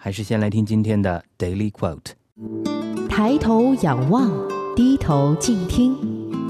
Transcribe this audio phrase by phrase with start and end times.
[0.00, 2.12] 还是先来听今天的 Daily Quote。
[3.08, 4.30] 抬头仰望，
[4.74, 5.96] 低头静听。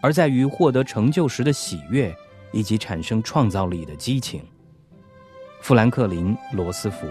[0.00, 2.14] 而在于获得成就时的喜悦，
[2.52, 4.42] 以及产生创造力的激情。
[5.60, 7.06] 富兰克林·罗斯福。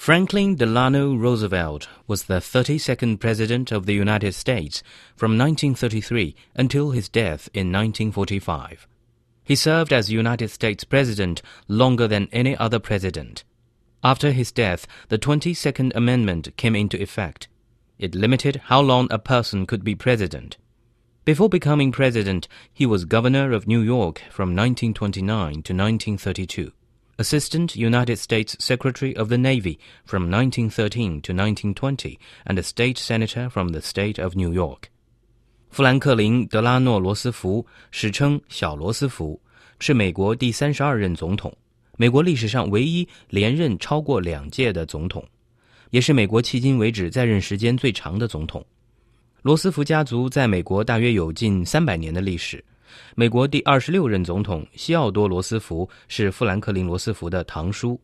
[0.00, 4.82] Franklin Delano Roosevelt was the 32nd President of the United States
[5.14, 8.88] from 1933 until his death in 1945.
[9.44, 13.44] He served as United States President longer than any other president.
[14.02, 17.48] After his death, the 22nd Amendment came into effect.
[17.98, 20.56] It limited how long a person could be president.
[21.26, 26.72] Before becoming president, he was governor of New York from 1929 to 1932.
[27.20, 33.50] Assistant United States Secretary of the Navy from 1913 to 1920 and a state senator
[33.50, 34.84] from the state of New York.
[35.68, 39.38] 富兰克林·德拉诺·罗斯福，史称小罗斯福，
[39.78, 41.54] 是美国第三十二任总统，
[41.98, 45.22] 美国历史上唯一连任超过两届的总统，
[45.90, 48.64] 也是美国迄今为止在任时间最长的总统。
[49.42, 52.64] 罗斯福家族在美国大约有近三百年的历史。
[53.14, 58.00] 美国第二十六任总统西奥多·罗斯福是富兰克林·罗斯福的堂叔。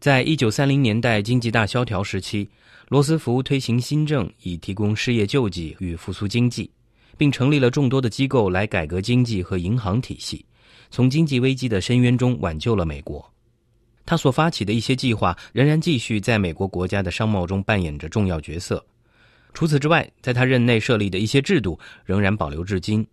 [0.00, 2.48] 在一九三零年代经济大萧条时期，
[2.88, 6.70] 罗斯福推行新政，以提供失业救济与复苏经济，
[7.16, 10.44] 并成立了众多的机构来改革经济和银行体系，
[10.90, 13.24] 从经济危机的深渊中挽救了美国。
[14.04, 18.84] 他所发起的一些计划仍然继续在美国国家的商贸中扮演着重要角色。
[19.54, 23.06] 除此之外，在他任内设立的一些制度仍然保留至今。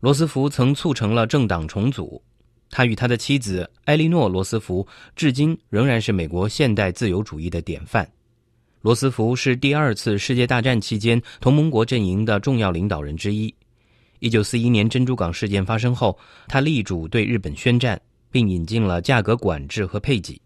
[0.00, 2.22] 罗斯福曾促成了政党重组，
[2.70, 8.06] 他与他的妻子埃莉诺·罗斯福至今仍然是美国现代自由主义的典范。
[8.82, 13.52] 罗斯福是第二次世界大战期间同盟国阵营的重要领导人之一。
[14.20, 20.40] 一九四一年珍珠港事件发生后，他力主对日本宣战，并引进了价格管制和配给。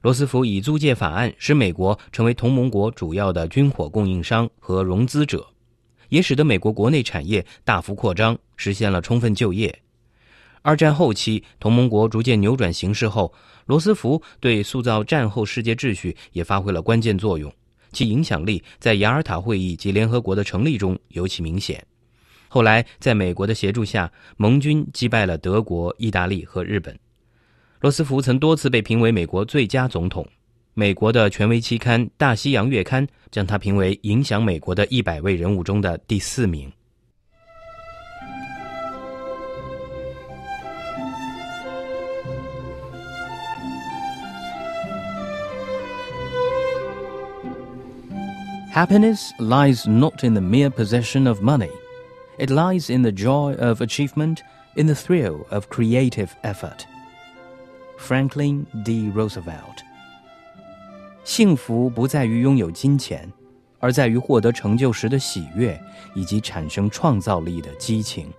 [0.00, 5.44] 罗斯福以租借法案使美国成为同盟国主要的军火供应商和融资者。
[6.08, 9.82] 也使得美国国内产业大幅扩张，实现了充分就业。
[10.62, 13.32] 二战后期，同盟国逐渐扭转形势后，
[13.66, 17.52] 罗斯福对塑造战后世界秩序也发挥了关键作用，
[17.92, 21.84] 其影响力在雅尔塔会议及联合国的成立中尤其明显。
[22.48, 26.98] 后来，在美国的协助下，盟军击败了德国、意大利和日本。
[27.80, 30.26] 罗斯福曾多次被评为美国最佳总统。
[30.75, 36.71] 美国的权威期刊《大西洋月刊》将他评为影响美国的一百位人物中的第四名。
[48.73, 51.69] Happiness lies not in the mere possession of money.
[52.39, 54.41] It lies in the joy of achievement,
[54.77, 56.87] in the thrill of creative effort.
[57.97, 59.09] Franklin D.
[59.09, 59.83] Roosevelt
[61.26, 63.28] 幸福不在于拥有金钱，
[63.80, 65.78] 而在于获得成就时的喜悦
[66.14, 68.32] 以及产生创造力的激情。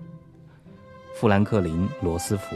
[1.14, 2.56] 富兰克林·罗斯福。